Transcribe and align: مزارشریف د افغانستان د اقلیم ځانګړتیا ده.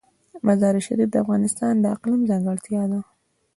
مزارشریف 0.47 1.09
د 1.11 1.15
افغانستان 1.23 1.73
د 1.79 1.85
اقلیم 1.95 2.21
ځانګړتیا 2.29 2.83
ده. 2.91 2.99